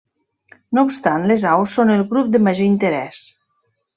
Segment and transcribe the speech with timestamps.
[0.77, 3.23] No obstant les aus són el grup de major interès.